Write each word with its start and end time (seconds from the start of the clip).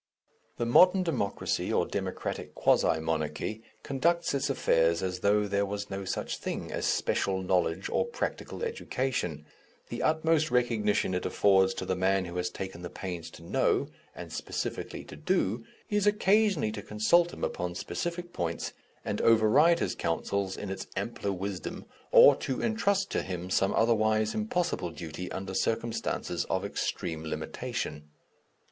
The 0.57 0.65
modern 0.65 1.03
democracy 1.03 1.71
or 1.71 1.85
democratic 1.85 2.55
quasi 2.55 2.99
monarchy 2.99 3.61
conducts 3.83 4.33
its 4.33 4.49
affairs 4.49 5.03
as 5.03 5.19
though 5.19 5.45
there 5.47 5.63
was 5.63 5.91
no 5.91 6.05
such 6.05 6.37
thing 6.37 6.71
as 6.71 6.87
special 6.87 7.43
knowledge 7.43 7.87
or 7.87 8.07
practical 8.07 8.63
education. 8.63 9.45
The 9.89 10.01
utmost 10.01 10.49
recognition 10.49 11.13
it 11.13 11.23
affords 11.23 11.75
to 11.75 11.85
the 11.85 11.95
man 11.95 12.25
who 12.25 12.35
has 12.37 12.49
taken 12.49 12.81
the 12.81 12.89
pains 12.89 13.29
to 13.29 13.43
know, 13.43 13.89
and 14.15 14.33
specifically 14.33 15.03
to 15.03 15.15
do, 15.15 15.65
is 15.87 16.07
occasionally 16.07 16.71
to 16.71 16.81
consult 16.81 17.31
him 17.31 17.43
upon 17.43 17.75
specific 17.75 18.33
points 18.33 18.73
and 19.05 19.21
override 19.21 19.77
his 19.77 19.93
counsels 19.93 20.57
in 20.57 20.71
its 20.71 20.87
ampler 20.95 21.31
wisdom, 21.31 21.85
or 22.11 22.35
to 22.37 22.59
entrust 22.59 23.11
to 23.11 23.21
him 23.21 23.51
some 23.51 23.71
otherwise 23.75 24.33
impossible 24.33 24.89
duty 24.89 25.31
under 25.31 25.53
circumstances 25.53 26.43
of 26.45 26.65
extreme 26.65 27.21
limitation. 27.23 28.09